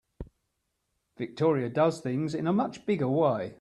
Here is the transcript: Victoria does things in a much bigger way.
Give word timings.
Victoria 1.17 1.69
does 1.69 1.99
things 2.01 2.33
in 2.33 2.47
a 2.47 2.53
much 2.53 2.87
bigger 2.87 3.07
way. 3.07 3.57